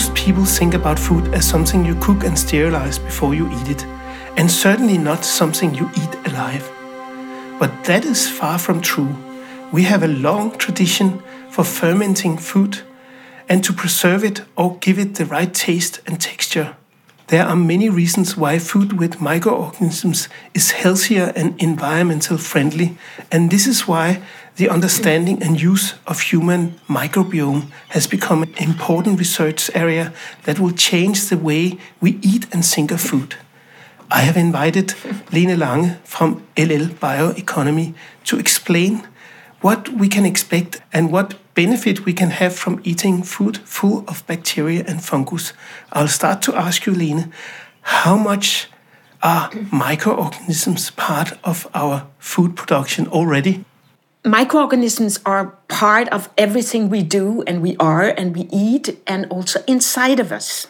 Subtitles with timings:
[0.00, 3.84] Most people think about food as something you cook and sterilize before you eat it,
[4.38, 6.66] and certainly not something you eat alive.
[7.58, 9.14] But that is far from true.
[9.70, 12.78] We have a long tradition for fermenting food
[13.46, 16.76] and to preserve it or give it the right taste and texture.
[17.26, 22.96] There are many reasons why food with microorganisms is healthier and environmental friendly,
[23.30, 24.22] and this is why
[24.56, 30.12] the understanding and use of human microbiome has become an important research area
[30.44, 33.36] that will change the way we eat and think of food.
[34.10, 34.94] I have invited
[35.32, 39.06] Lene Lange from LL Bioeconomy to explain
[39.60, 44.26] what we can expect and what benefit we can have from eating food full of
[44.26, 45.52] bacteria and fungus.
[45.92, 47.32] I'll start to ask you, Lene,
[47.82, 48.68] how much
[49.22, 53.64] are microorganisms part of our food production already?
[54.24, 59.62] Microorganisms are part of everything we do and we are and we eat and also
[59.66, 60.66] inside of us.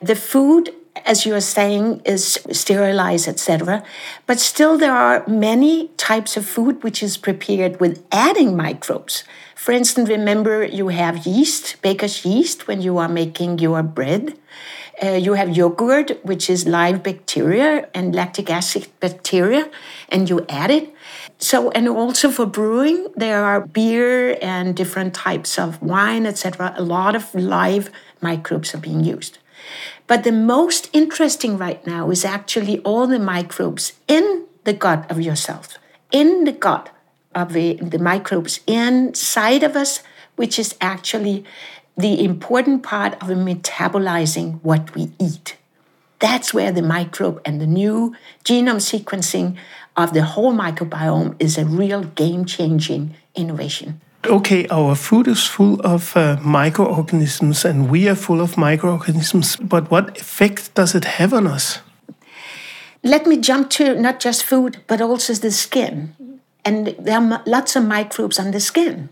[0.00, 0.70] The food
[1.04, 3.82] as you are saying, is sterilized, etc.
[4.26, 9.24] But still, there are many types of food which is prepared with adding microbes.
[9.56, 14.36] For instance, remember you have yeast, baker's yeast, when you are making your bread.
[15.00, 19.70] Uh, you have yogurt, which is live bacteria and lactic acid bacteria,
[20.08, 20.92] and you add it.
[21.38, 26.74] So, and also for brewing, there are beer and different types of wine, etc.
[26.76, 29.38] A lot of live microbes are being used.
[30.06, 35.20] But the most interesting right now is actually all the microbes in the gut of
[35.20, 35.78] yourself,
[36.10, 36.90] in the gut
[37.34, 40.02] of the, the microbes inside of us,
[40.36, 41.44] which is actually
[41.96, 45.56] the important part of metabolizing what we eat.
[46.18, 48.14] That's where the microbe and the new
[48.44, 49.56] genome sequencing
[49.96, 55.80] of the whole microbiome is a real game changing innovation okay, our food is full
[55.80, 61.32] of uh, microorganisms and we are full of microorganisms, but what effect does it have
[61.32, 61.80] on us?
[63.02, 66.14] Let me jump to not just food, but also the skin.
[66.64, 69.08] And there are lots of microbes on the skin.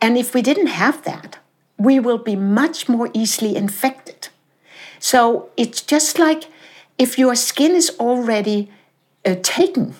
[0.00, 1.38] And if we didn't have that,
[1.80, 4.28] we will be much more easily infected.
[4.98, 6.44] So it's just like
[6.98, 8.70] if your skin is already
[9.24, 9.94] uh, taken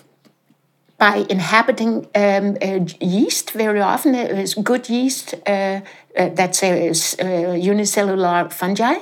[1.01, 4.13] by inhabiting um, uh, yeast very often.
[4.13, 5.81] It's good yeast uh,
[6.15, 8.97] uh, that's a, unicellular fungi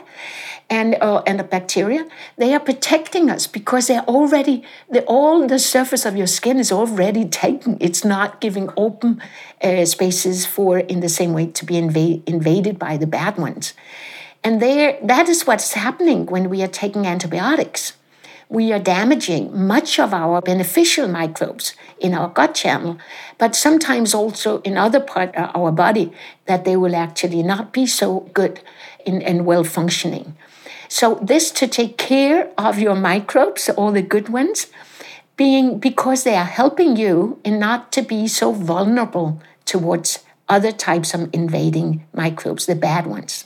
[0.70, 2.08] and uh, and the bacteria.
[2.38, 6.72] They are protecting us because they're already the, all the surface of your skin is
[6.72, 7.76] already taken.
[7.82, 9.22] It's not giving open
[9.62, 13.74] uh, spaces for in the same way to be invade, invaded by the bad ones.
[14.42, 17.99] And there, that is what's happening when we are taking antibiotics
[18.50, 22.98] we are damaging much of our beneficial microbes in our gut channel,
[23.38, 26.12] but sometimes also in other part of our body
[26.48, 28.60] that they will actually not be so good
[29.06, 30.36] in, and well functioning.
[30.88, 34.66] So this to take care of your microbes, all the good ones,
[35.38, 41.14] being because they are helping you and not to be so vulnerable towards other types
[41.14, 43.46] of invading microbes, the bad ones.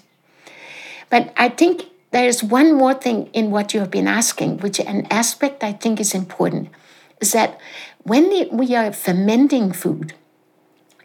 [1.10, 5.08] But I think there's one more thing in what you have been asking, which an
[5.10, 6.70] aspect I think is important,
[7.20, 7.60] is that
[8.04, 10.14] when we are fermenting food,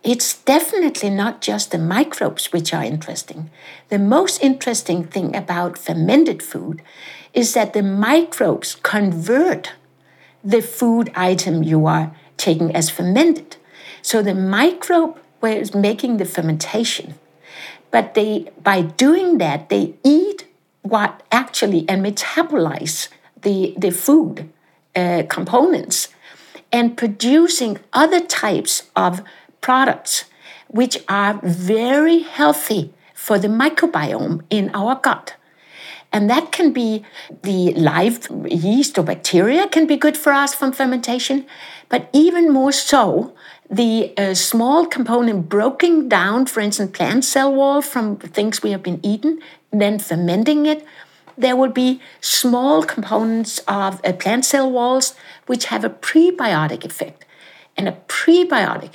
[0.04, 3.50] it's definitely not just the microbes which are interesting.
[3.88, 6.82] The most interesting thing about fermented food
[7.32, 9.72] is that the microbes convert
[10.44, 13.56] the food item you are taking as fermented.
[14.02, 17.14] So the microbe was making the fermentation,
[17.90, 20.37] but they by doing that they eat
[20.88, 23.08] what actually and metabolize
[23.42, 24.48] the, the food
[24.96, 26.08] uh, components
[26.72, 29.22] and producing other types of
[29.60, 30.24] products
[30.68, 35.34] which are very healthy for the microbiome in our gut.
[36.12, 37.04] And that can be
[37.42, 41.46] the live yeast or bacteria can be good for us from fermentation,
[41.88, 43.34] but even more so,
[43.70, 48.82] the uh, small component broken down, for instance, plant cell wall from things we have
[48.82, 50.84] been eating, then fermenting it,
[51.36, 55.14] there will be small components of uh, plant cell walls
[55.46, 57.24] which have a prebiotic effect.
[57.76, 58.94] And a prebiotic,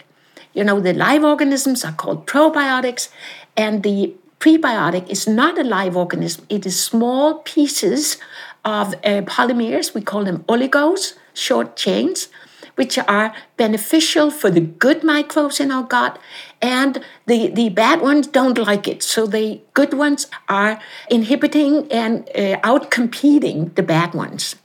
[0.54, 3.10] you know, the live organisms are called probiotics,
[3.56, 8.18] and the prebiotic is not a live organism, it is small pieces
[8.66, 12.28] of uh, polymers, we call them oligos, short chains,
[12.76, 16.20] which are beneficial for the good microbes in our gut,
[16.62, 19.04] and the, the bad ones don't like it.
[19.04, 20.80] So the good ones are
[21.10, 24.56] inhibiting and uh, outcompeting the bad ones.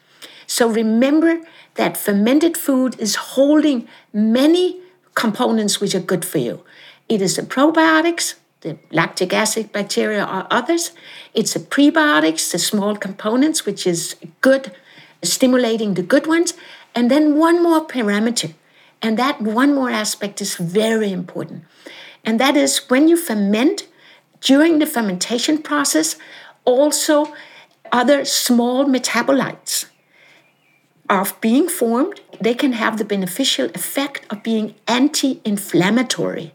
[0.47, 1.41] So remember
[1.75, 4.81] that fermented food is holding many
[5.15, 6.65] components which are good for you.
[7.09, 10.93] It is the probiotics, the lactic acid bacteria or others.
[11.35, 14.73] It's the prebiotics, the small components, which is good,
[15.23, 16.55] stimulating the good ones.
[16.95, 18.55] And then one more parameter.
[19.01, 21.65] And that one more aspect is very important.
[22.25, 23.87] And that is when you ferment,
[24.41, 26.17] during the fermentation process,
[26.65, 27.33] also
[27.93, 29.87] other small metabolites
[31.09, 32.21] are being formed.
[32.41, 36.55] They can have the beneficial effect of being anti inflammatory.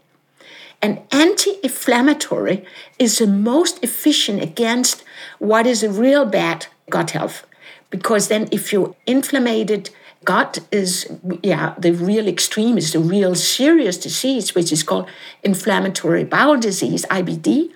[0.80, 2.64] And anti inflammatory
[2.98, 5.02] is the most efficient against
[5.38, 7.46] what is a real bad gut health.
[7.90, 9.90] Because then, if you're inflamed,
[10.24, 11.10] gut is,
[11.42, 15.08] yeah, the real extreme is the real serious disease, which is called
[15.42, 17.70] inflammatory bowel disease, IBD.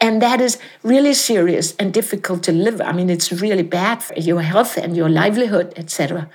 [0.00, 2.80] And that is really serious and difficult to live.
[2.80, 6.28] I mean, it's really bad for your health and your livelihood, etc.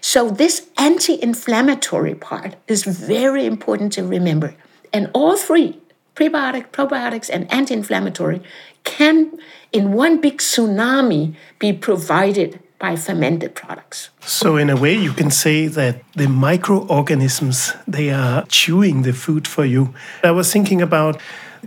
[0.00, 4.54] So, this anti inflammatory part is very important to remember.
[4.92, 5.78] And all three
[6.14, 8.42] prebiotic, probiotics, and anti inflammatory
[8.84, 9.38] can,
[9.72, 14.10] in one big tsunami, be provided by fermented products.
[14.20, 19.46] So in a way you can say that the microorganisms they are chewing the food
[19.46, 19.94] for you.
[20.24, 21.20] I was thinking about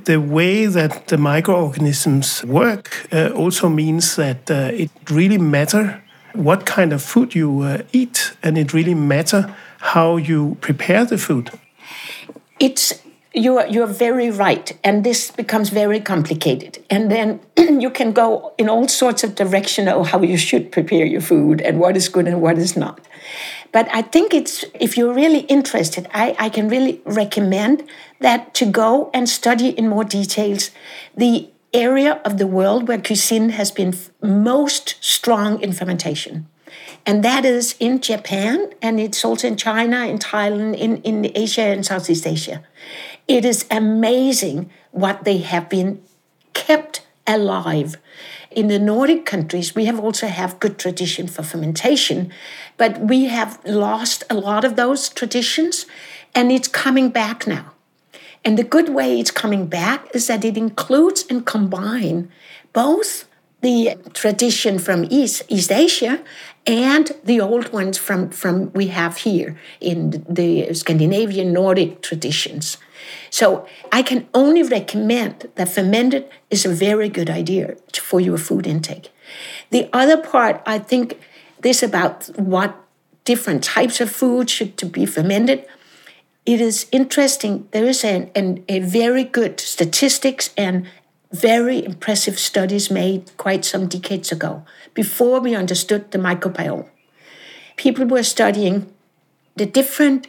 [0.05, 6.01] the way that the microorganisms work uh, also means that uh, it really matter
[6.33, 9.55] what kind of food you uh, eat and it really matter
[9.93, 11.51] how you prepare the food
[12.59, 12.93] it's
[13.33, 16.83] you're you're very right and this becomes very complicated.
[16.89, 17.39] And then
[17.81, 21.61] you can go in all sorts of direction of how you should prepare your food
[21.61, 22.99] and what is good and what is not.
[23.71, 27.83] But i think it's if you're really interested i, I can really recommend
[28.19, 30.69] that to go and study in more details
[31.17, 36.47] the area of the world where cuisine has been most strong in fermentation.
[37.05, 41.61] And that is in japan and it's also in china in thailand in, in asia
[41.61, 42.63] and southeast asia
[43.27, 46.01] it is amazing what they have been
[46.53, 47.97] kept alive.
[48.51, 52.31] In the Nordic countries, we have also have good tradition for fermentation,
[52.77, 55.85] but we have lost a lot of those traditions,
[56.35, 57.73] and it's coming back now.
[58.45, 62.29] And the good way it's coming back is that it includes and combine
[62.73, 63.25] both
[63.61, 66.21] the tradition from East, East Asia
[66.67, 72.77] and the old ones from, from we have here in the Scandinavian Nordic traditions.
[73.29, 78.67] So I can only recommend that fermented is a very good idea for your food
[78.67, 79.11] intake.
[79.69, 81.19] The other part, I think,
[81.61, 82.75] this about what
[83.25, 85.65] different types of food should to be fermented.
[86.45, 87.67] It is interesting.
[87.71, 90.85] There is an, an, a very good statistics and
[91.31, 94.63] very impressive studies made quite some decades ago,
[94.93, 96.87] before we understood the microbiome.
[97.75, 98.93] People were studying
[99.55, 100.27] the different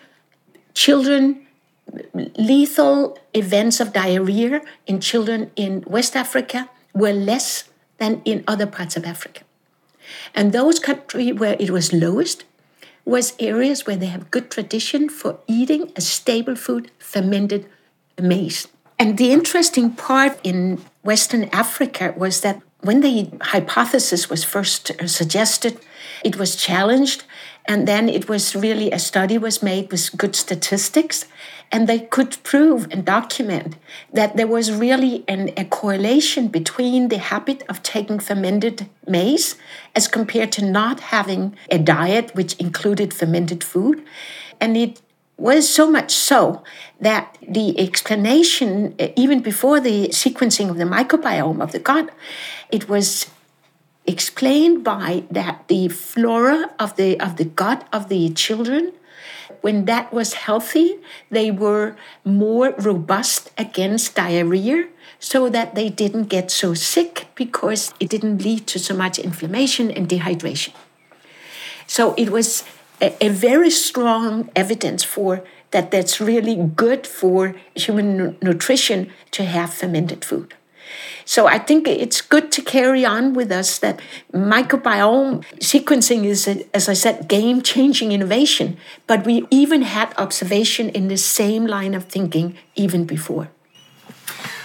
[0.73, 1.44] children
[2.37, 7.65] lethal events of diarrhea in children in West Africa were less
[7.99, 9.43] than in other parts of Africa.
[10.35, 12.45] And those countries where it was lowest
[13.05, 17.67] was areas where they have good tradition for eating a stable food, fermented
[18.21, 18.69] maize.
[18.99, 25.07] And the interesting part in Western Africa was that when the hypothesis was first uh,
[25.07, 25.79] suggested,
[26.25, 27.25] it was challenged,
[27.67, 31.27] and then it was really a study was made with good statistics,
[31.71, 33.77] and they could prove and document
[34.13, 39.57] that there was really an, a correlation between the habit of taking fermented maize
[39.95, 44.03] as compared to not having a diet which included fermented food.
[44.61, 45.01] And it
[45.37, 46.63] was so much so
[47.01, 52.11] that the explanation, eh, even before the sequencing of the microbiome of the gut,
[52.71, 53.27] it was
[54.07, 58.93] explained by that the flora of the of the gut of the children
[59.65, 60.99] when that was healthy,
[61.31, 68.11] they were more robust against diarrhea so that they didn't get so sick because it
[68.11, 70.75] didn't lead to so much inflammation and dehydration.
[71.87, 72.65] So it was
[73.01, 79.73] a, a very strong evidence for that that's really good for human nutrition to have
[79.73, 80.53] fermented food.
[81.25, 84.01] So I think it's good to carry on with us that
[84.33, 88.77] microbiome sequencing is, as I said, game changing innovation.
[89.07, 93.49] But we even had observation in the same line of thinking even before.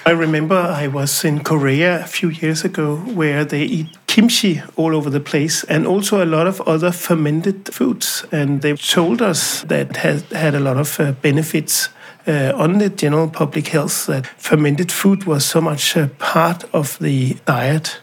[0.06, 4.96] I remember I was in Korea a few years ago where they eat kimchi all
[4.96, 8.26] over the place and also a lot of other fermented foods.
[8.32, 11.90] And they told us that had had a lot of uh, benefits
[12.30, 16.98] uh, on the general public health that fermented food was so much a part of
[17.00, 18.00] the diet.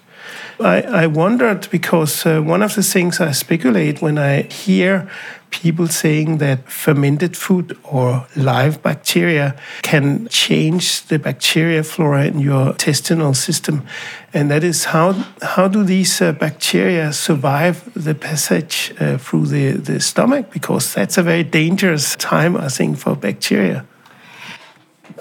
[0.59, 5.09] I, I wondered because uh, one of the things I speculate when I hear
[5.51, 12.71] people saying that fermented food or live bacteria can change the bacteria flora in your
[12.71, 13.87] intestinal system.
[14.35, 19.73] And that is how, how do these uh, bacteria survive the passage uh, through the,
[19.73, 20.51] the stomach?
[20.51, 23.87] Because that's a very dangerous time, I think, for bacteria.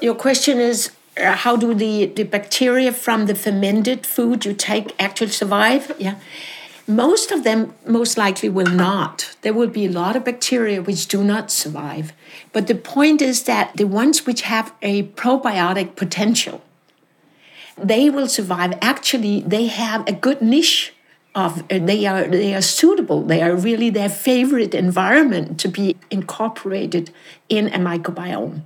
[0.02, 4.94] Your question is uh, how do the, the bacteria from the fermented food you take
[5.00, 5.92] actually survive?
[5.98, 6.16] Yeah.
[6.88, 9.36] Most of them most likely will not.
[9.42, 12.14] There will be a lot of bacteria which do not survive.
[12.54, 16.62] But the point is that the ones which have a probiotic potential,
[17.76, 18.78] they will survive.
[18.82, 20.94] Actually, they have a good niche
[21.36, 23.22] of uh, they are they are suitable.
[23.22, 27.12] They are really their favorite environment to be incorporated
[27.50, 28.62] in a microbiome.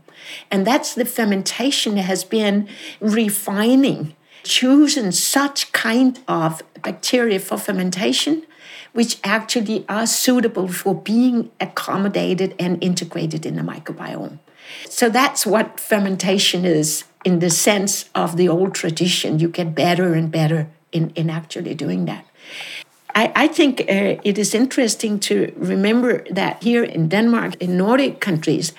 [0.52, 2.70] And that's the fermentation has been
[3.02, 8.46] refining choosing such kind of bacteria for fermentation
[8.94, 14.40] which actually are suitable for being accommodated and integrated in the microbiome.
[14.90, 19.40] So that's what fermentation is in the sense of the old tradition.
[19.40, 22.26] You get better and better in, in actually doing that.
[23.15, 28.20] I, I think uh, it is interesting to remember that here in Denmark, in Nordic
[28.20, 28.74] countries,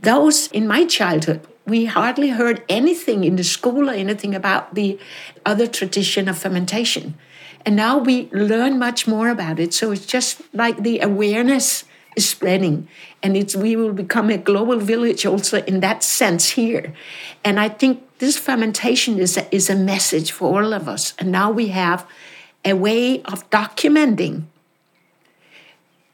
[0.00, 4.98] those in my childhood we hardly heard anything in the school or anything about the
[5.44, 7.14] other tradition of fermentation.
[7.64, 9.74] And now we learn much more about it.
[9.74, 12.86] So it's just like the awareness is spreading.
[13.20, 16.94] And it's we will become a global village also in that sense here.
[17.44, 21.14] And I think this fermentation is a, is a message for all of us.
[21.18, 22.06] And now we have
[22.66, 24.44] a way of documenting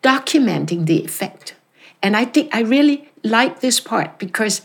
[0.02, 1.54] documenting the effect.
[2.02, 4.62] And I think I really like this part because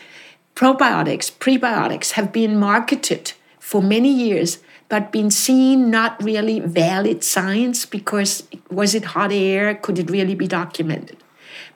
[0.56, 4.58] probiotics, prebiotics have been marketed for many years,
[4.90, 9.76] but been seen not really valid science because was it hot air?
[9.76, 11.18] Could it really be documented?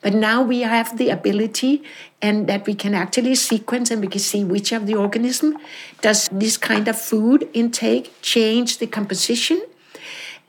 [0.00, 1.84] But now we have the ability
[2.20, 5.58] and that we can actually sequence and we can see which of the organism
[6.00, 9.62] does this kind of food intake change the composition.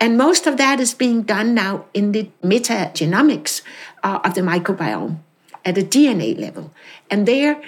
[0.03, 3.61] And most of that is being done now in the metagenomics
[4.03, 5.19] uh, of the microbiome
[5.63, 6.73] at a DNA level.
[7.09, 7.61] And there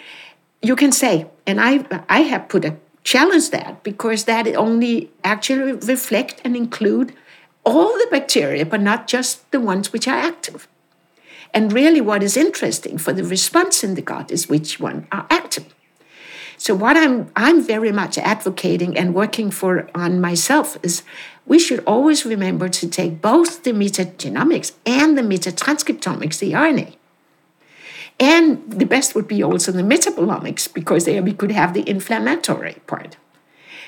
[0.62, 2.76] you can say, and I, I have put a
[3.06, 7.14] challenge that because that only actually reflect and include
[7.64, 10.68] all the bacteria, but not just the ones which are active.
[11.54, 15.26] And really, what is interesting for the response in the gut is which one are
[15.30, 15.74] active.
[16.66, 21.04] So what I'm I'm very much advocating and working for on myself is
[21.46, 26.96] we should always remember to take both the metagenomics and the metatranscriptomics, the RNA,
[28.20, 32.78] and the best would be also the metabolomics, because there we could have the inflammatory
[32.88, 33.18] part.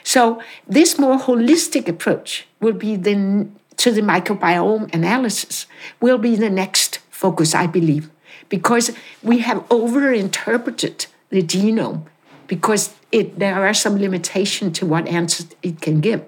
[0.03, 5.65] So this more holistic approach will be the to the microbiome analysis
[5.99, 8.11] will be the next focus, I believe,
[8.49, 8.91] because
[9.23, 12.03] we have overinterpreted the genome
[12.47, 16.23] because it, there are some limitation to what answers it can give.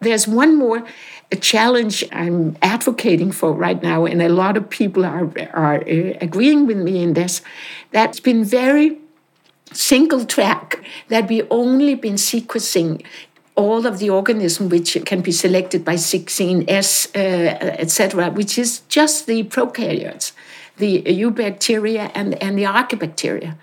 [0.00, 0.84] There's one more
[1.40, 6.66] challenge I'm advocating for right now, and a lot of people are, are uh, agreeing
[6.66, 7.40] with me in this,
[7.92, 8.98] that's been very
[9.72, 13.04] single track, that we only been sequencing
[13.54, 17.18] all of the organism which can be selected by 16S, uh,
[17.78, 20.32] etc., which is just the prokaryotes,
[20.78, 23.56] the eubacteria and, and the archaebacteria,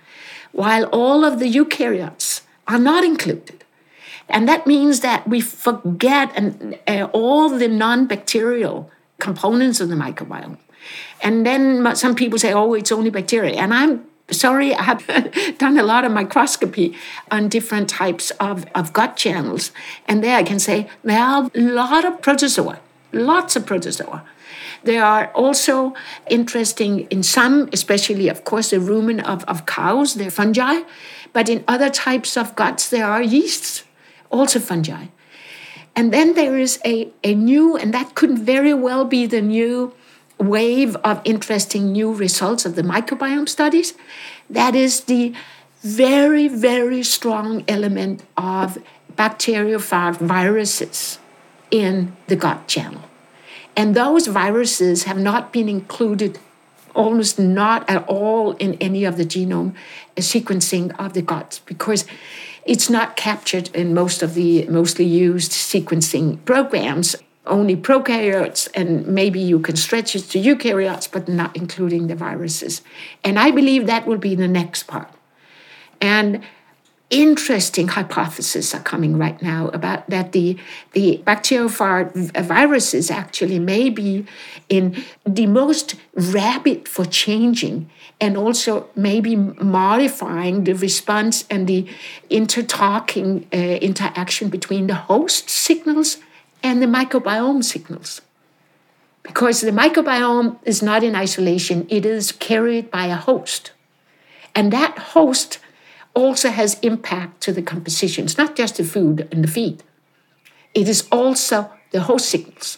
[0.60, 3.64] while all of the eukaryotes are not included.
[4.28, 6.28] And that means that we forget
[6.86, 10.58] uh, all the non bacterial components of the microbiome.
[11.24, 13.56] And then some people say, oh, it's only bacteria.
[13.56, 15.02] And I'm sorry, I have
[15.58, 16.94] done a lot of microscopy
[17.32, 19.72] on different types of, of gut channels.
[20.10, 22.80] And there I can say there are a lot of protozoa,
[23.14, 24.26] lots of protozoa.
[24.84, 25.94] They are also
[26.30, 30.82] interesting in some, especially, of course, the rumen of, of cows, they're fungi.
[31.34, 33.84] But in other types of guts, there are yeasts
[34.32, 35.08] also fungi.
[35.96, 39.94] And then there is a, a new, and that could very well be the new
[40.38, 43.94] wave of interesting new results of the microbiome studies.
[44.50, 45.34] That is the
[45.82, 48.78] very, very strong element of
[49.16, 51.20] bacteriophage viruses
[51.72, 53.02] in the gut channel.
[53.76, 56.40] And those viruses have not been included,
[56.94, 59.74] almost not at all, in any of the genome
[60.18, 62.06] sequencing of the gut because
[62.66, 67.16] it's not captured in most of the mostly used sequencing programs.
[67.48, 72.84] Only prokaryotes, and maybe you can stretch it to eukaryotes, but not including the viruses.
[73.24, 75.10] And I believe that will be the next part.
[76.00, 76.44] And
[77.10, 80.58] interesting hypotheses are coming right now about that the
[80.94, 84.26] the bacteriophage viruses actually may be
[84.70, 87.90] in the most rapid for changing
[88.22, 91.88] and also maybe modifying the response and the
[92.30, 96.18] intertalking uh, interaction between the host signals
[96.62, 98.22] and the microbiome signals.
[99.24, 103.72] Because the microbiome is not in isolation it is carried by a host.
[104.54, 105.60] And that host
[106.20, 108.26] also has impact to the composition.
[108.26, 109.84] It's not just the food and the feed.
[110.74, 112.78] It is also the host signals.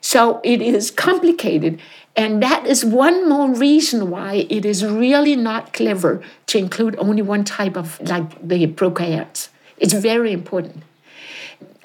[0.00, 1.80] So it is complicated.
[2.14, 7.22] And that is one more reason why it is really not clever to include only
[7.22, 9.48] one type of, like the prokaryotes.
[9.78, 10.82] It's very important.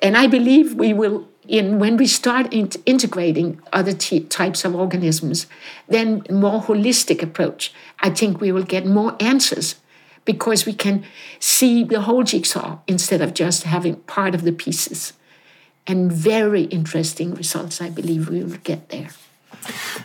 [0.01, 5.48] And I believe we will, in when we start in integrating other types of organisms,
[5.89, 7.74] then more holistic approach.
[8.00, 9.75] I think we will get more answers
[10.25, 11.03] because we can
[11.39, 15.13] see the whole jigsaw instead of just having part of the pieces.
[15.87, 19.09] And very interesting results, I believe we will get there.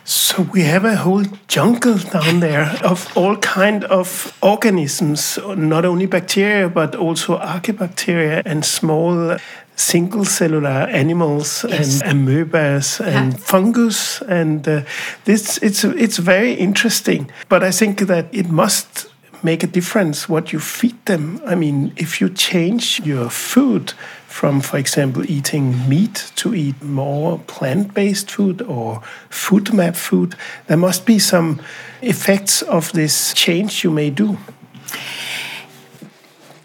[0.03, 6.05] So we have a whole jungle down there of all kind of organisms, not only
[6.05, 9.37] bacteria but also archaebacteria and small
[9.77, 12.01] single cellular animals yes.
[12.01, 13.39] and amoebas and yeah.
[13.39, 14.81] fungus and uh,
[15.25, 19.07] this it's it's very interesting but i think that it must
[19.43, 21.41] make a difference what you feed them.
[21.45, 23.91] I mean, if you change your food
[24.27, 30.35] from, for example, eating meat to eat more plant based food or food map food,
[30.67, 31.61] there must be some
[32.01, 34.37] effects of this change you may do.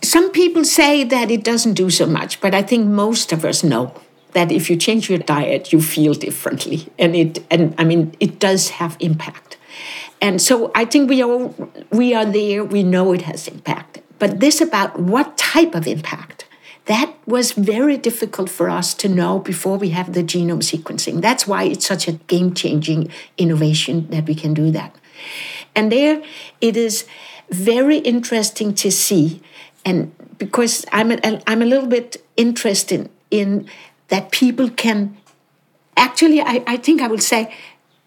[0.03, 3.63] Some people say that it doesn't do so much, but I think most of us
[3.63, 3.95] know
[4.33, 6.89] that if you change your diet, you feel differently.
[6.99, 9.52] And it and I mean it does have impact.
[10.23, 11.53] And so I think we are
[11.91, 12.65] we are there.
[12.65, 14.01] We know it has impact.
[14.21, 16.47] But this about what type of impact
[16.87, 21.21] that was very difficult for us to know before we have the genome sequencing.
[21.21, 24.95] That's why it's such a game changing innovation that we can do that.
[25.75, 26.23] And there
[26.61, 27.05] it is
[27.51, 29.43] very interesting to see.
[29.85, 33.69] And because I'm a, I'm a little bit interested in
[34.09, 35.17] that people can
[35.97, 37.55] actually, I, I think I would say,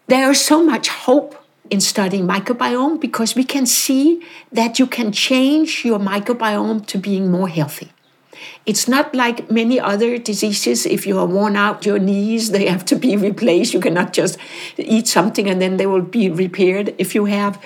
[0.06, 5.12] there is so much hope in studying microbiome because we can see that you can
[5.12, 7.90] change your microbiome to being more healthy.
[8.64, 10.86] It's not like many other diseases.
[10.86, 13.74] If you are worn out your knees, they have to be replaced.
[13.74, 14.38] You cannot just
[14.76, 16.94] eat something and then they will be repaired.
[16.98, 17.62] If you have,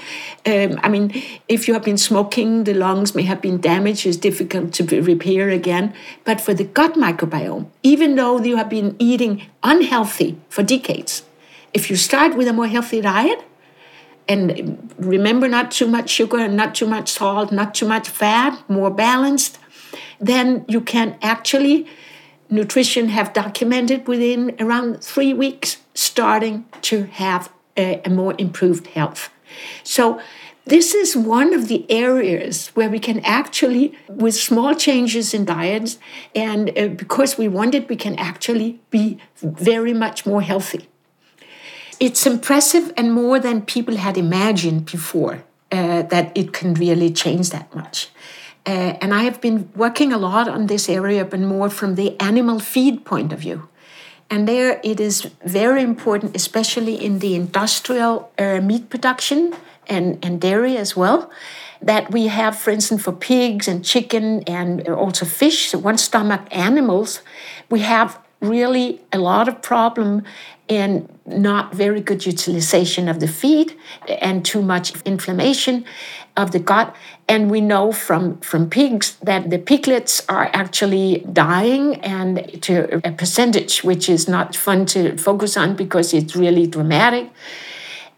[0.47, 4.07] um, I mean, if you have been smoking, the lungs may have been damaged.
[4.07, 5.95] It's difficult to repair again.
[6.25, 11.25] But for the gut microbiome, even though you have been eating unhealthy for decades,
[11.73, 13.45] if you start with a more healthy diet,
[14.29, 18.63] and remember not too much sugar and not too much salt not too much fat
[18.69, 19.59] more balanced
[20.21, 21.87] then you can actually
[22.51, 29.31] nutrition have documented within around three weeks starting to have a, a more improved health.
[29.85, 30.21] So
[30.65, 35.99] this is one of the areas where we can actually, with small changes in diets,
[36.35, 40.90] and uh, because we want it, we can actually be very much more healthy
[42.01, 47.51] it's impressive and more than people had imagined before uh, that it can really change
[47.51, 48.09] that much.
[48.67, 52.19] Uh, and I have been working a lot on this area, but more from the
[52.21, 53.69] animal feed point of view.
[54.31, 59.55] And there it is very important, especially in the industrial uh, meat production
[59.89, 61.31] and, and dairy as well,
[61.83, 66.43] that we have, for instance, for pigs and chicken and also fish, so one stomach
[66.51, 67.23] animals,
[67.71, 70.23] we have really a lot of problem
[70.69, 73.77] and not very good utilization of the feed
[74.09, 75.85] and too much inflammation
[76.37, 76.95] of the gut.
[77.29, 83.13] And we know from from pigs that the piglets are actually dying and to a
[83.13, 87.31] percentage which is not fun to focus on because it's really dramatic.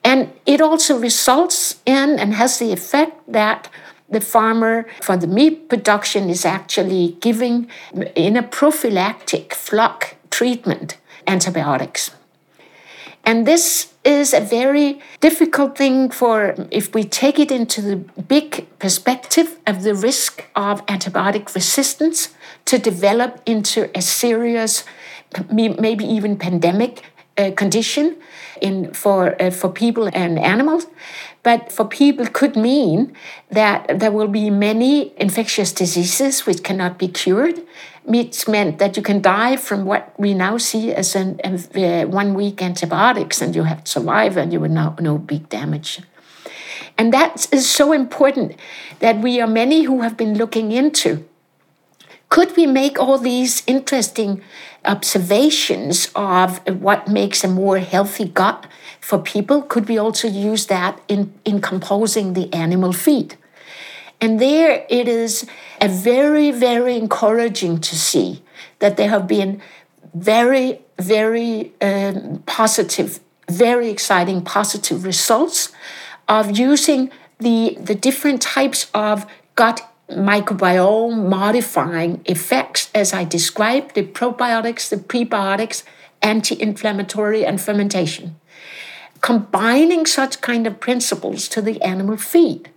[0.05, 3.71] And it also results in and has the effect that
[4.13, 7.69] the farmer for the meat production is actually giving
[8.15, 12.11] in a prophylactic flock treatment antibiotics.
[13.25, 18.67] And this is a very difficult thing for if we take it into the big
[18.81, 24.85] perspective of the risk of antibiotic resistance to develop into a serious,
[25.53, 27.05] maybe even pandemic
[27.39, 28.17] uh, condition
[28.61, 30.87] in for uh, for people and animals
[31.43, 33.13] but for people could mean
[33.51, 37.61] that there will be many infectious diseases which cannot be cured
[38.05, 42.35] which meant that you can die from what we now see as an, uh, one
[42.35, 46.01] week antibiotics and you have to survive and you will no, no big damage.
[46.99, 48.57] And that is so important
[48.99, 51.27] that we are many who have been looking into
[52.33, 54.41] Could we make all these interesting
[54.87, 58.67] observations of what makes a more healthy gut
[59.03, 59.61] for people?
[59.61, 63.37] Could we also use that in, in composing the animal feed?
[64.19, 65.47] And there it is
[65.79, 68.43] a very, very encouraging to see
[68.79, 69.61] that there have been
[70.15, 75.71] very, very um, positive, very exciting positive results
[76.31, 79.87] of using the, the different types of gut
[80.17, 85.83] microbiome modifying effects, as I described the probiotics, the prebiotics,
[86.21, 88.37] anti inflammatory, and fermentation.
[89.21, 92.71] Combining such kind of principles to the animal feed.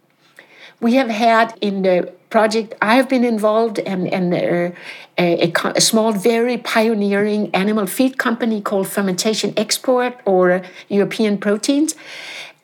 [0.79, 4.71] We have had in the project I have been involved in, in uh,
[5.17, 11.95] a, a, small, very pioneering animal feed company called Fermentation Experts or European Proteins.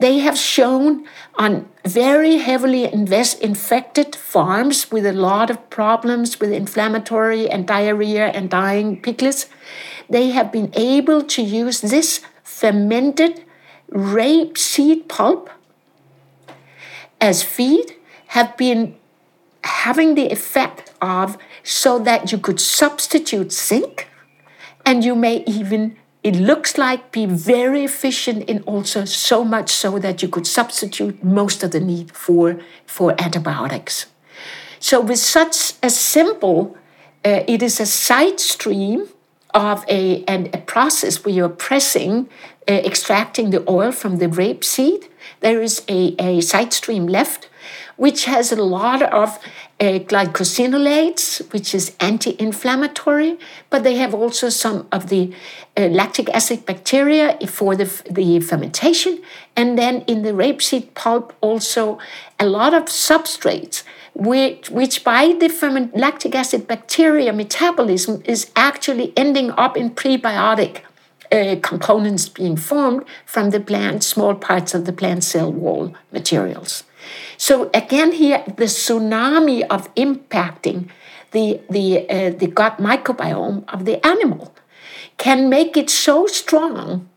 [0.02, 6.52] They have shown on very heavily invest, infected farms with a lot of problems with
[6.52, 9.46] inflammatory and diarrhea and dying piglets,
[10.10, 13.46] they have been able to use this fermented
[13.90, 15.52] rape seed pulp
[17.20, 17.96] as feed,
[18.30, 18.96] have been
[19.64, 24.08] having the effect of so that you could substitute zinc
[24.84, 29.98] and you may even it looks like be very efficient in also so much so
[30.00, 34.06] that you could substitute most of the need for, for antibiotics.
[34.80, 36.78] So with such a simple,
[37.26, 39.08] uh, it is a side stream
[39.54, 42.30] of a, an, a process where you're pressing,
[42.68, 45.08] uh, extracting the oil from the rape seed
[45.42, 47.50] There is a, a side stream left,
[47.98, 49.40] which has a lot of
[49.80, 53.38] uh, glucosinolates, which is anti inflammatory,
[53.70, 55.34] but they have also some of the
[55.76, 59.22] uh, lactic acid bacteria for the, the fermentation.
[59.56, 61.98] And then in the rapeseed pulp, also
[62.40, 69.14] a lot of substrates, which, which by the ferment, lactic acid bacteria metabolism is actually
[69.18, 70.82] ending up in prebiotic.
[71.32, 76.84] Uh, components being formed from the plant, small parts of the plant cell wall materials.
[77.42, 80.90] So again, here the tsunami of impacting
[81.32, 84.54] the the uh, the gut microbiome of the animal
[85.18, 87.10] can make it so strong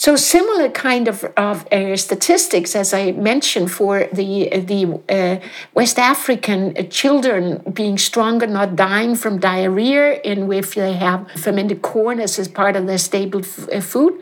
[0.00, 5.98] so similar kind of, of uh, statistics, as I mentioned, for the the uh, West
[5.98, 12.38] African children being stronger, not dying from diarrhea, in if they have fermented corn as,
[12.38, 14.14] as part of their staple uh, food.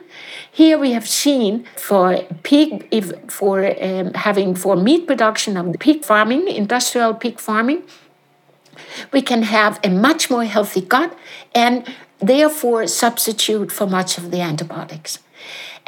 [0.51, 6.05] Here we have seen for pig, if for um, having for meat production of pig
[6.05, 7.85] farming, industrial pig farming,
[9.13, 11.17] we can have a much more healthy gut
[11.55, 11.87] and
[12.19, 15.21] therefore substitute for much of the antibiotics.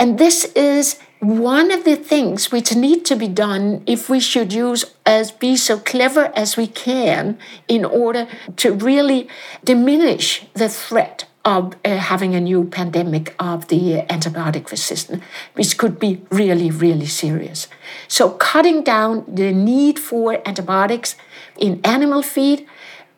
[0.01, 4.51] And this is one of the things which need to be done if we should
[4.51, 9.29] use as be so clever as we can in order to really
[9.63, 15.99] diminish the threat of uh, having a new pandemic of the antibiotic resistance, which could
[15.99, 17.69] be really, really serious.
[18.09, 21.17] So, cutting down the need for antibiotics
[21.59, 22.67] in animal feed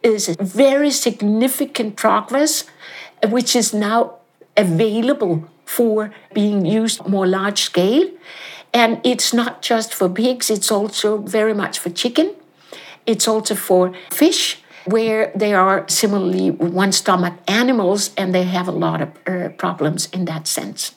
[0.02, 2.64] is a very significant progress,
[3.28, 4.18] which is now
[4.56, 8.08] available for being used more large scale.
[8.74, 12.34] And it's not just for pigs, it's also very much for chicken.
[13.06, 18.72] It's also for fish, where they are similarly one stomach animals and they have a
[18.72, 20.94] lot of uh, problems in that sense.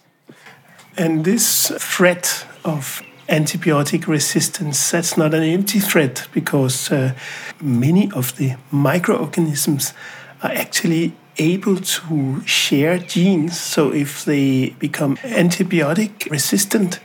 [0.98, 7.14] And this threat of antibiotic resistance, that's not an empty threat because uh,
[7.62, 9.94] many of the microorganisms
[10.42, 13.60] are actually able to share genes.
[13.60, 17.00] So if they become antibiotic resistant,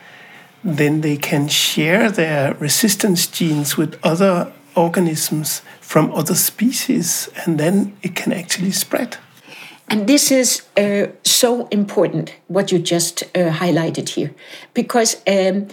[0.63, 7.97] then they can share their resistance genes with other organisms from other species, and then
[8.03, 9.17] it can actually spread.
[9.89, 14.33] And this is uh, so important, what you just uh, highlighted here,
[14.73, 15.67] because um,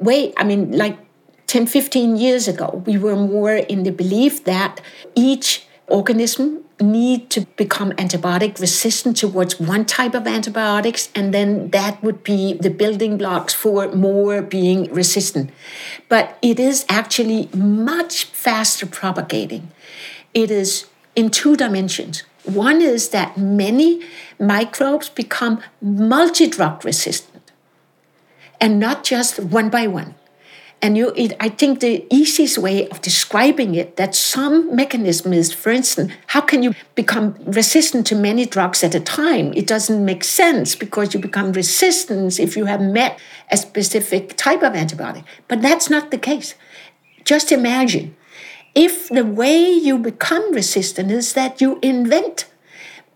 [0.00, 0.98] wait, I mean, like
[1.46, 4.80] 10, 15 years ago, we were more in the belief that
[5.14, 12.02] each organism need to become antibiotic resistant towards one type of antibiotics, and then that
[12.02, 15.50] would be the building blocks for more being resistant.
[16.08, 19.68] But it is actually much faster propagating.
[20.32, 22.22] It is in two dimensions.
[22.44, 24.02] One is that many
[24.38, 27.52] microbes become multi drug resistant
[28.60, 30.14] and not just one by one.
[30.84, 35.50] And you, it, I think the easiest way of describing it, that some mechanism is,
[35.50, 39.54] for instance, how can you become resistant to many drugs at a time?
[39.54, 43.18] It doesn't make sense because you become resistant if you have met
[43.50, 45.24] a specific type of antibiotic.
[45.48, 46.54] But that's not the case.
[47.24, 48.14] Just imagine
[48.74, 52.44] if the way you become resistant is that you invent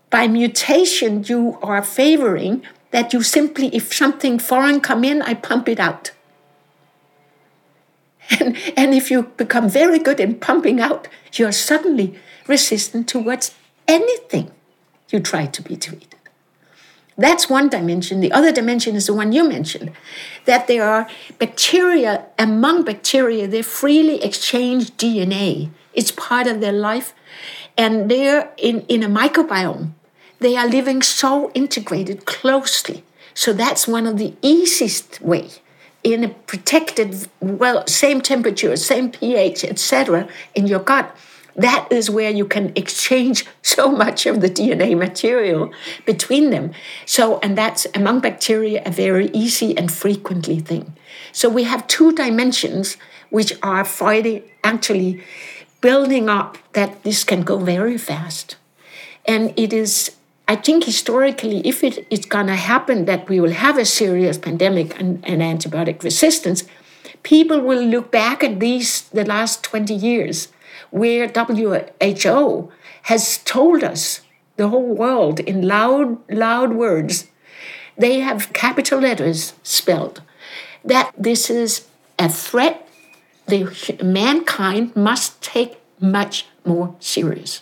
[0.09, 5.69] by mutation you are favoring that you simply if something foreign come in i pump
[5.69, 6.11] it out
[8.39, 13.55] and, and if you become very good in pumping out you're suddenly resistant towards
[13.87, 14.51] anything
[15.09, 16.19] you try to be treated
[17.19, 18.21] that's one dimension.
[18.21, 19.91] The other dimension is the one you mentioned
[20.45, 21.05] that there are
[21.37, 25.69] bacteria, among bacteria, they freely exchange DNA.
[25.93, 27.13] It's part of their life.
[27.77, 29.91] And they're in, in a microbiome.
[30.39, 33.03] They are living so integrated closely.
[33.33, 35.49] So that's one of the easiest way
[36.03, 41.15] in a protected, well, same temperature, same pH, etc., in your gut
[41.59, 45.71] that is where you can exchange so much of the DNA material
[46.05, 46.71] between them.
[47.05, 50.95] So, and that's among bacteria a very easy and frequently thing.
[51.31, 52.97] So we have two dimensions
[53.29, 55.21] which are fighting actually
[55.81, 58.55] building up that this can go very fast.
[59.25, 60.15] And it is,
[60.49, 64.99] I think historically, if it is gonna happen that we will have a serious pandemic
[64.99, 66.63] and, and antibiotic resistance,
[67.21, 70.47] people will look back at these the last 20 years
[70.89, 72.71] where WHO
[73.03, 74.21] has told us,
[74.55, 77.27] the whole world, in loud, loud words,
[77.95, 80.23] they have capital letters spelled,
[80.83, 81.85] that this is
[82.17, 82.89] a threat
[83.47, 83.69] the
[84.03, 87.61] mankind must take much more serious.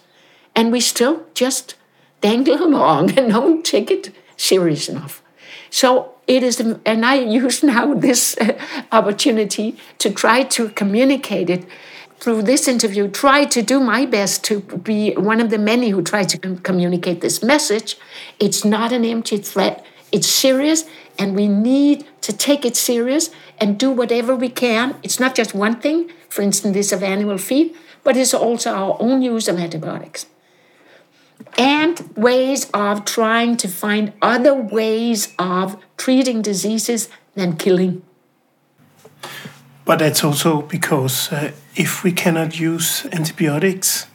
[0.55, 1.75] And we still just
[2.21, 5.23] dangle along and don't take it serious enough.
[5.69, 8.59] So it is, and I use now this uh,
[8.91, 11.65] opportunity to try to communicate it
[12.19, 16.01] through this interview, try to do my best to be one of the many who
[16.01, 17.97] try to communicate this message.
[18.39, 20.85] It's not an empty threat, it's serious,
[21.19, 24.95] and we need to take it serious and do whatever we can.
[25.03, 28.97] It's not just one thing, for instance, this of animal feed, but it's also our
[28.99, 30.25] own use of antibiotics.
[31.57, 38.03] And ways of trying to find other ways of treating diseases than killing.
[39.85, 44.07] But that's also because uh, if we cannot use antibiotics,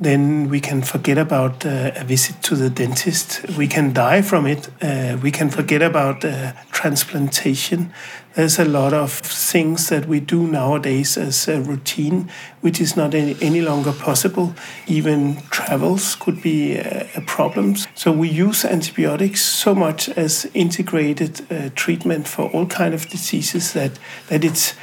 [0.00, 3.48] then we can forget about uh, a visit to the dentist.
[3.56, 4.68] We can die from it.
[4.82, 7.92] Uh, we can forget about uh, transplantation.
[8.34, 12.28] There's a lot of things that we do nowadays as a routine,
[12.62, 14.54] which is not any, any longer possible.
[14.88, 17.76] Even travels could be a, a problem.
[17.94, 23.72] So we use antibiotics so much as integrated uh, treatment for all kind of diseases
[23.74, 23.92] that
[24.28, 24.74] that it's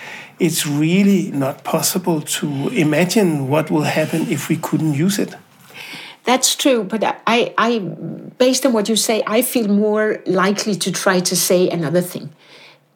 [0.42, 5.36] it's really not possible to imagine what will happen if we couldn't use it.
[6.24, 10.92] That's true, but I, I, based on what you say, I feel more likely to
[10.92, 12.34] try to say another thing.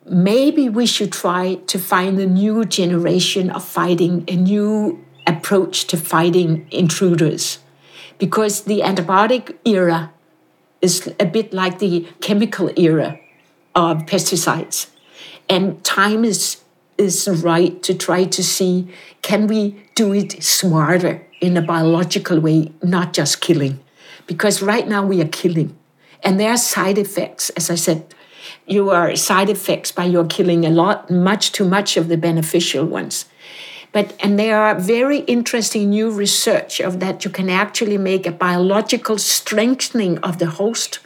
[0.10, 5.97] Maybe we should try to find a new generation of fighting, a new approach to
[5.97, 7.60] fighting intruders,
[8.17, 10.12] because the antibiotic era
[10.81, 13.19] is a bit like the chemical era
[13.75, 14.89] of pesticides,
[15.47, 16.64] and time is
[16.97, 18.88] is right to try to see
[19.21, 23.79] can we do it smarter in a biological way, not just killing.
[24.27, 25.77] Because right now we are killing.
[26.23, 28.13] And there are side effects, as I said,
[28.67, 32.86] you are side effects by your killing a lot, much too much of the beneficial
[32.86, 33.25] ones.
[33.91, 38.31] But and there are very interesting new research of that you can actually make a
[38.31, 40.99] biological strengthening of the host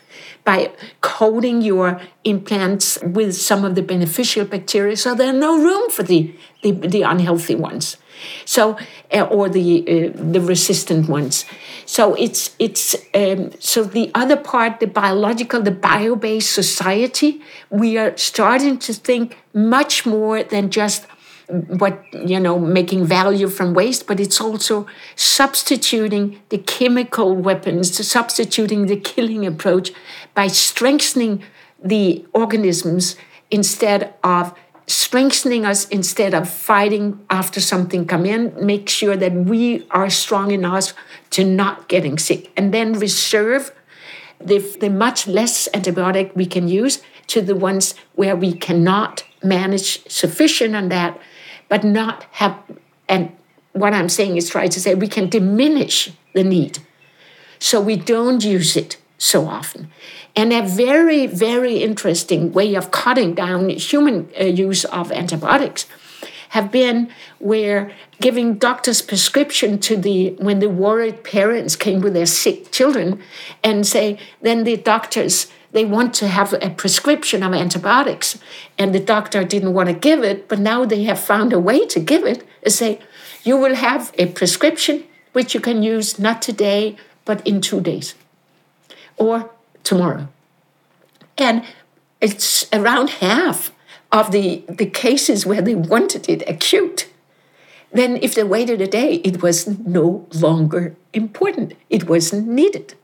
[0.44, 0.72] by
[1.02, 6.34] coating your implants with some of the beneficial bacteria so there's no room for the,
[6.64, 7.98] the, the unhealthy ones.
[8.46, 8.78] So
[9.14, 11.46] uh, or the uh, the resistant ones.
[11.86, 18.16] So it's it's um, so the other part the biological the bio-based society we are
[18.18, 21.08] starting to think much more than just
[21.50, 24.86] what you know making value from waste but it's also
[25.16, 29.92] substituting the chemical weapons substituting the killing approach
[30.36, 31.44] by strengthening
[31.84, 33.16] the organisms
[33.50, 34.54] instead of
[34.86, 40.52] strengthening us instead of fighting after something come in make sure that we are strong
[40.52, 40.94] enough
[41.32, 43.72] to not getting sick and then reserve
[44.40, 50.08] the, the much less antibiotic we can use to the ones where we cannot manage
[50.10, 51.20] sufficient on that
[51.70, 52.58] but not have,
[53.08, 53.32] and
[53.74, 56.80] what I'm saying is try to say we can diminish the need
[57.60, 59.92] so we don't use it so often.
[60.36, 65.86] And a very, very interesting way of cutting down human uh, use of antibiotics
[66.50, 72.26] have been where giving doctors prescription to the when the worried parents came with their
[72.26, 73.22] sick children
[73.64, 78.40] and say then the doctors they want to have a prescription of antibiotics
[78.78, 81.86] and the doctor didn't want to give it but now they have found a way
[81.86, 83.00] to give it and say
[83.44, 85.04] you will have a prescription
[85.34, 88.16] which you can use not today, but in two days
[89.18, 89.50] or
[89.84, 90.28] tomorrow.
[91.38, 91.64] And
[92.22, 93.72] it's around half
[94.12, 97.08] of the, the cases where they wanted it acute.
[97.92, 101.74] Then, if they waited a day, it was no longer important.
[101.90, 102.96] It wasn't needed.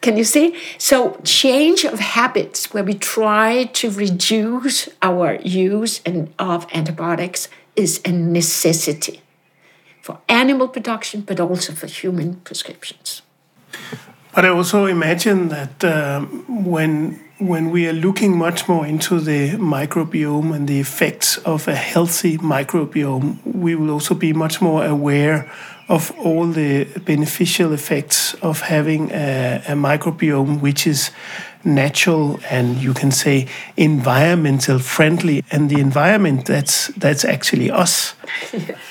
[0.00, 0.54] Can you see?
[0.78, 8.00] So, change of habits where we try to reduce our use and of antibiotics is
[8.04, 9.20] a necessity
[10.00, 13.22] for animal production, but also for human prescriptions.
[14.34, 19.52] But I also imagine that um, when when we are looking much more into the
[19.52, 25.50] microbiome and the effects of a healthy microbiome, we will also be much more aware
[25.90, 31.10] of all the beneficial effects of having a, a microbiome which is
[31.64, 38.14] natural and you can say environmental friendly and the environment that's that's actually us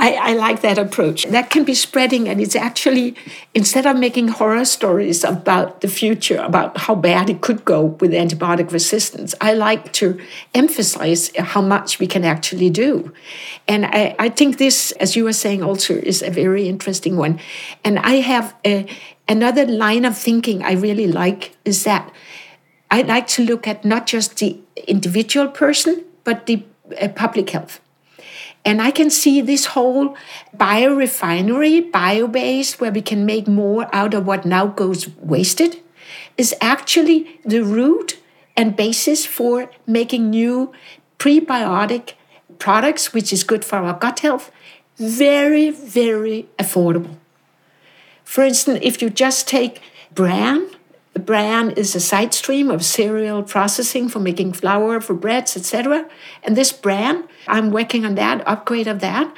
[0.00, 1.24] I, I, like that approach.
[1.24, 3.16] That can be spreading and it's actually
[3.52, 8.12] instead of making horror stories about the future about how bad it could go with
[8.12, 10.20] antibiotic resistance i like to
[10.54, 13.12] emphasize how much we can actually do.
[13.66, 17.40] And i, I think this as you were saying also is a very interesting one.
[17.84, 18.86] And i have a,
[19.28, 22.10] Another line of thinking I really like is that
[22.90, 26.64] I like to look at not just the individual person, but the
[26.98, 27.80] uh, public health.
[28.64, 30.16] And I can see this whole
[30.56, 35.80] biorefinery, bio based, where we can make more out of what now goes wasted,
[36.36, 38.18] is actually the root
[38.56, 40.72] and basis for making new
[41.18, 42.14] prebiotic
[42.58, 44.50] products, which is good for our gut health,
[44.96, 47.16] very, very affordable.
[48.24, 49.80] For instance, if you just take
[50.12, 50.68] bran,
[51.14, 56.08] the bran is a side stream of cereal processing for making flour for breads, etc.
[56.42, 59.34] And this bran, I'm working on that upgrade of that,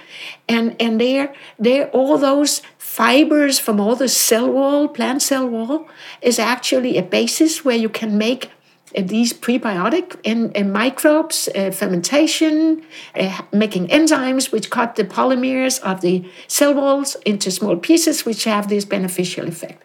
[0.49, 5.89] and and there, there, all those fibers from all the cell wall, plant cell wall,
[6.21, 8.51] is actually a basis where you can make
[8.97, 12.83] uh, these prebiotic and, and microbes, uh, fermentation,
[13.15, 18.45] uh, making enzymes which cut the polymers of the cell walls into small pieces, which
[18.45, 19.83] have this beneficial effect.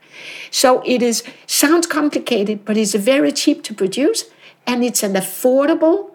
[0.49, 4.25] So it is sounds complicated, but it's very cheap to produce,
[4.65, 6.14] and it's an affordable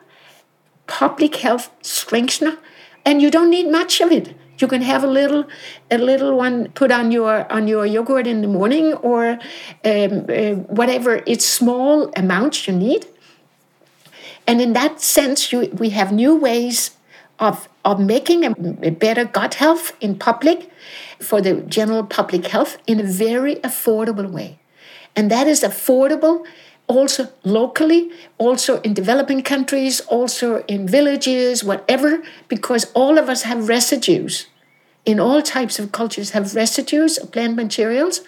[0.90, 2.58] public health strengthener,
[3.04, 4.34] and you don't need much of it.
[4.58, 5.44] You can have a little,
[5.90, 9.38] a little one put on your on your yogurt in the morning, or
[9.84, 11.22] um, uh, whatever.
[11.26, 13.06] It's small amounts you need,
[14.46, 16.90] and in that sense, you, we have new ways
[17.38, 18.50] of of making a,
[18.82, 20.68] a better gut health in public
[21.20, 24.58] for the general public health in a very affordable way,
[25.16, 26.44] and that is affordable
[26.90, 33.68] also locally, also in developing countries, also in villages, whatever, because all of us have
[33.68, 34.46] residues.
[35.06, 38.20] In all types of cultures have residues of plant materials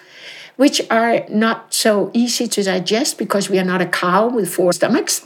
[0.55, 4.71] which are not so easy to digest because we are not a cow with four
[4.71, 5.25] stomachs.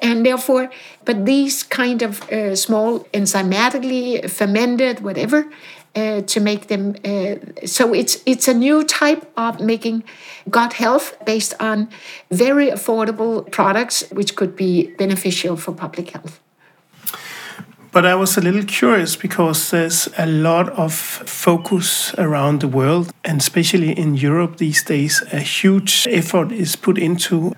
[0.00, 0.70] And therefore
[1.04, 5.50] but these kind of uh, small enzymatically fermented whatever
[5.94, 10.04] uh, to make them uh, so it's it's a new type of making
[10.48, 11.88] gut health based on
[12.30, 16.40] very affordable products which could be beneficial for public health
[17.92, 23.12] but I was a little curious because there's a lot of focus around the world,
[23.22, 27.54] and especially in Europe these days, a huge effort is put into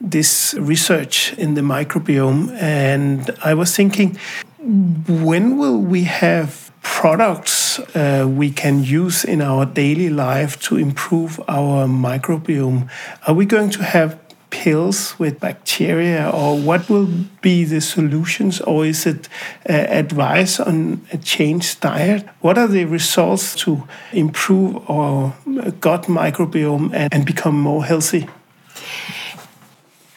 [0.00, 2.56] this research in the microbiome.
[2.60, 4.16] And I was thinking,
[4.60, 11.40] when will we have products uh, we can use in our daily life to improve
[11.48, 12.88] our microbiome?
[13.26, 14.16] Are we going to have
[14.50, 17.08] pills with bacteria, or what will
[17.42, 19.28] be the solutions, or is it
[19.68, 22.24] uh, advice on a changed diet?
[22.40, 25.34] What are the results to improve our
[25.80, 28.28] gut microbiome and, and become more healthy?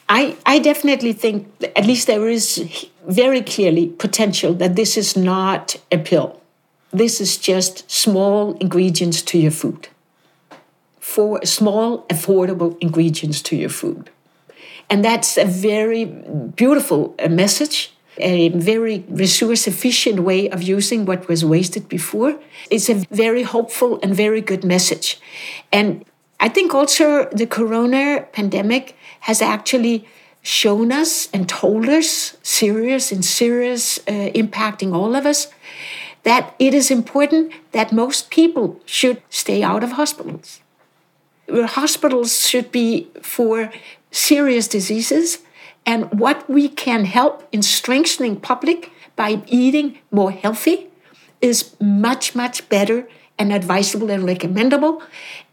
[0.07, 5.75] I, I definitely think, at least there is very clearly potential that this is not
[5.91, 6.39] a pill.
[6.97, 9.89] This is just small ingredients to your food.
[10.99, 14.09] For small, affordable ingredients to your food.
[14.89, 21.27] And that's a very beautiful uh, message, a very resource efficient way of using what
[21.27, 22.39] was wasted before.
[22.71, 25.19] It's a very hopeful and very good message.
[25.71, 26.03] And
[26.39, 30.07] I think also the corona pandemic has actually
[30.41, 35.47] shown us and told us, serious and serious, uh, impacting all of us,
[36.27, 40.59] that it is important that most people should stay out of hospitals.
[41.49, 43.71] Hospitals should be for
[44.11, 45.39] serious diseases
[45.85, 50.89] and what we can help in strengthening public by eating more healthy
[51.39, 53.07] is much, much better
[53.39, 55.01] and advisable and recommendable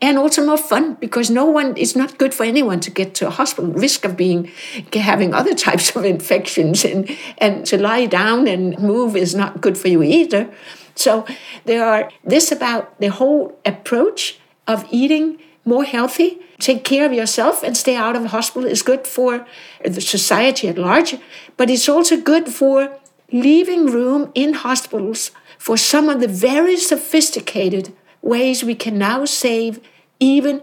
[0.01, 3.26] and also more fun because no one it's not good for anyone to get to
[3.26, 3.70] a hospital.
[3.72, 4.51] Risk of being
[4.93, 9.76] having other types of infections and and to lie down and move is not good
[9.76, 10.53] for you either.
[10.95, 11.26] So
[11.64, 17.62] there are this about the whole approach of eating more healthy take care of yourself
[17.62, 19.47] and stay out of hospital is good for
[19.85, 21.16] the society at large
[21.57, 22.97] but it's also good for
[23.32, 25.30] leaving room in hospitals
[25.65, 27.91] for some of the very sophisticated
[28.21, 29.81] ways we can now save
[30.21, 30.62] even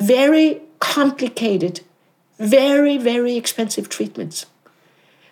[0.00, 1.82] very complicated,
[2.36, 4.46] very, very expensive treatments,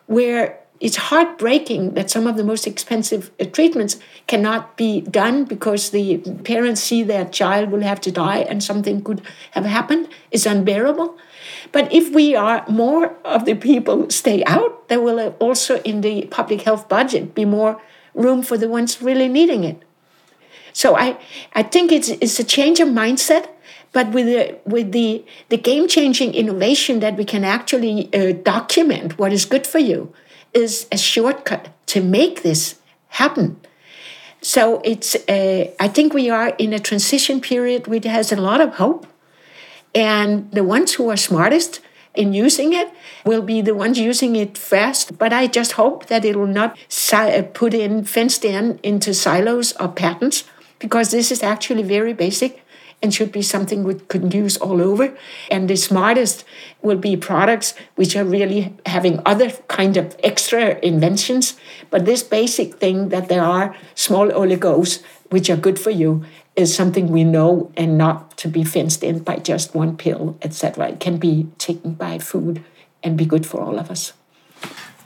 [0.07, 3.97] where it's heartbreaking that some of the most expensive uh, treatments
[4.29, 9.03] cannot be done because the parents see their child will have to die and something
[9.03, 9.21] could
[9.51, 10.07] have happened.
[10.31, 11.19] It's unbearable.
[11.73, 16.27] But if we are more of the people stay out, there will also in the
[16.27, 17.81] public health budget be more
[18.17, 19.79] room for the ones really needing it.
[20.73, 21.17] So I,
[21.55, 23.49] I think it's, it's a change of mindset,
[23.93, 29.19] but with the, with the, the game changing innovation that we can actually uh, document
[29.19, 30.13] what is good for you
[30.53, 33.61] is a shortcut to make this happen.
[34.43, 38.61] So it's uh, I think we are in a transition period which has a lot
[38.61, 39.07] of hope,
[39.95, 41.81] and the ones who are smartest
[42.17, 42.93] in using it
[43.25, 45.19] will be the ones using it fast.
[45.19, 49.15] But I just hope that it will not si- uh, put in fenced in into
[49.15, 50.45] silos or patents
[50.79, 52.63] because this is actually very basic
[53.03, 55.17] and should be something we could use all over.
[55.51, 56.45] And the smartest
[56.83, 61.57] will be products which are really having other kind of extra inventions.
[61.91, 66.25] But this basic thing that there are small oligos which are good for you
[66.57, 70.89] is something we know and not to be fenced in by just one pill, etc.
[70.89, 72.65] It can be taken by food
[73.03, 74.15] and be good for all of us.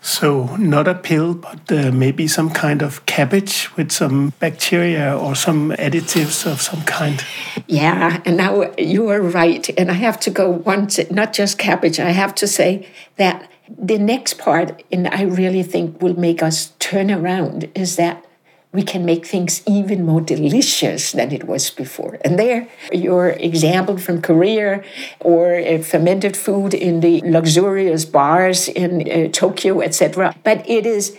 [0.02, 5.34] So, not a pill, but uh, maybe some kind of cabbage with some bacteria or
[5.34, 7.22] some additives of some kind.
[7.66, 9.68] Yeah, and now you are right.
[9.78, 13.98] And I have to go once, not just cabbage, I have to say that the
[13.98, 18.24] next part, and I really think will make us turn around, is that
[18.72, 22.18] we can make things even more delicious than it was before.
[22.24, 24.84] And there, your example from Korea
[25.18, 30.36] or fermented food in the luxurious bars in uh, Tokyo, etc.
[30.44, 31.18] But it is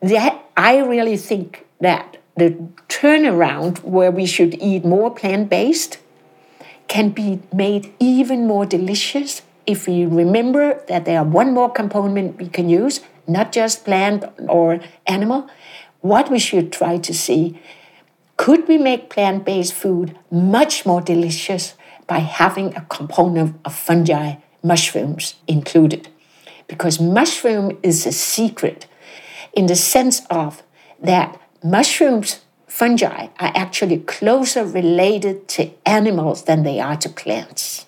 [0.00, 2.56] that I really think that the
[2.88, 5.98] turnaround where we should eat more plant based
[6.88, 12.38] can be made even more delicious if we remember that there are one more component
[12.38, 15.48] we can use, not just plant or animal,
[16.00, 17.58] what we should try to see
[18.40, 21.74] could we make plant based food much more delicious
[22.06, 26.08] by having a component of fungi, mushrooms included?
[26.66, 28.86] Because mushroom is a secret
[29.52, 30.62] in the sense of
[31.02, 37.84] that mushrooms, fungi, are actually closer related to animals than they are to plants.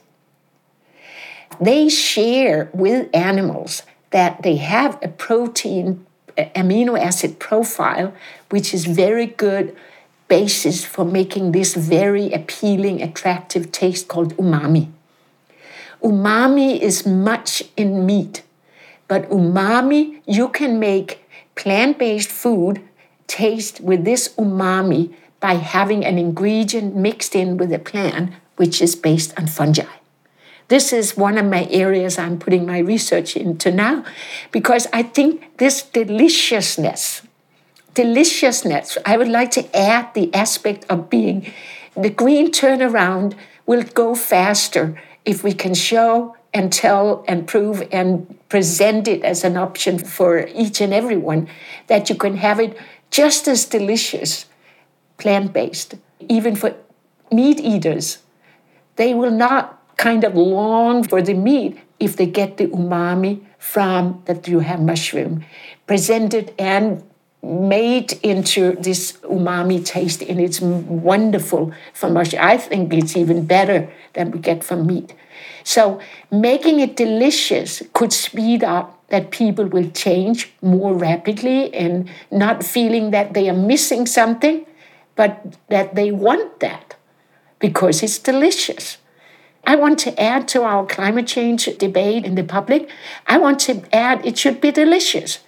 [1.58, 6.04] They share with animals that they have a protein
[6.36, 8.12] amino acid profile,
[8.50, 9.76] which is very good
[10.28, 14.88] basis for making this very appealing, attractive taste called umami.
[16.02, 18.42] Umami is much in meat,
[19.08, 21.24] but umami, you can make
[21.54, 22.80] plant based food
[23.26, 28.96] taste with this umami by having an ingredient mixed in with a plant which is
[28.96, 30.01] based on fungi.
[30.68, 34.04] This is one of my areas I'm putting my research into now
[34.50, 37.22] because I think this deliciousness,
[37.94, 41.52] deliciousness, I would like to add the aspect of being
[41.96, 43.34] the green turnaround
[43.66, 49.44] will go faster if we can show and tell and prove and present it as
[49.44, 51.48] an option for each and everyone
[51.86, 52.76] that you can have it
[53.10, 54.46] just as delicious
[55.18, 55.94] plant based,
[56.28, 56.74] even for
[57.30, 58.18] meat eaters.
[58.96, 64.22] They will not kind of long for the meat if they get the umami from
[64.26, 65.44] that you have mushroom
[65.86, 67.02] presented and
[67.42, 72.42] made into this umami taste and it's wonderful from mushroom.
[72.42, 75.14] I think it's even better than we get from meat.
[75.64, 82.64] So making it delicious could speed up that people will change more rapidly and not
[82.64, 84.64] feeling that they are missing something,
[85.16, 86.94] but that they want that
[87.58, 88.98] because it's delicious.
[89.64, 92.88] I want to add to our climate change debate in the public.
[93.26, 95.38] I want to add it should be delicious.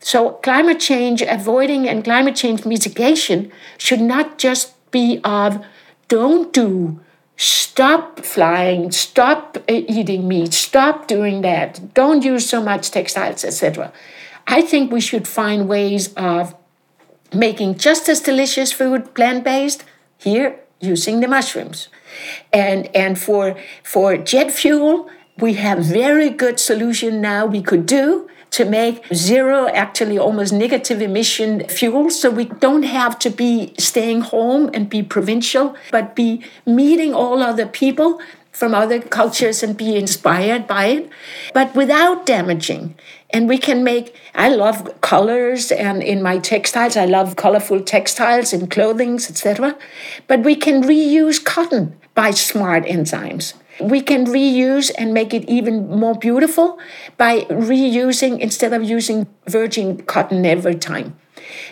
[0.00, 5.64] So, climate change avoiding and climate change mitigation should not just be of
[6.06, 7.00] don't do,
[7.36, 13.92] stop flying, stop uh, eating meat, stop doing that, don't use so much textiles, etc.
[14.46, 16.54] I think we should find ways of
[17.34, 19.84] making just as delicious food, plant based,
[20.16, 21.88] here using the mushrooms.
[22.52, 28.28] And, and for, for jet fuel, we have very good solution now we could do
[28.50, 32.10] to make zero, actually almost negative emission fuel.
[32.10, 37.42] So we don't have to be staying home and be provincial, but be meeting all
[37.42, 38.20] other people
[38.58, 41.08] from other cultures and be inspired by it,
[41.54, 42.92] but without damaging.
[43.30, 48.52] And we can make, I love colors, and in my textiles, I love colorful textiles
[48.52, 49.76] and clothings, etc.
[50.26, 53.54] But we can reuse cotton by smart enzymes.
[53.80, 56.80] We can reuse and make it even more beautiful
[57.16, 61.16] by reusing instead of using virgin cotton every time.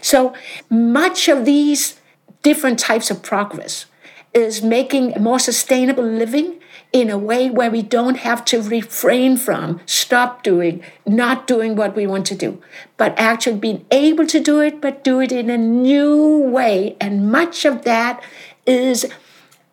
[0.00, 0.34] So
[0.70, 1.98] much of these
[2.44, 3.86] different types of progress
[4.34, 6.60] is making a more sustainable living
[6.92, 11.96] in a way where we don't have to refrain from, stop doing, not doing what
[11.96, 12.62] we want to do,
[12.96, 16.96] but actually being able to do it, but do it in a new way.
[17.00, 18.22] And much of that
[18.64, 19.06] is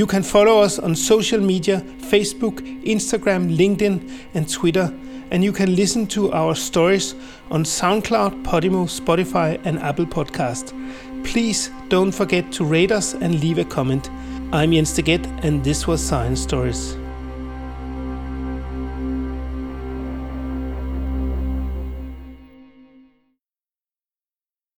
[0.00, 4.00] You can follow us on social media Facebook, Instagram, LinkedIn,
[4.32, 4.90] and Twitter.
[5.30, 7.14] And you can listen to our stories
[7.50, 10.72] on SoundCloud, Podimo, Spotify, and Apple Podcast.
[11.22, 14.08] Please don't forget to rate us and leave a comment.
[14.54, 16.96] I'm Jens Degett, and this was Science Stories.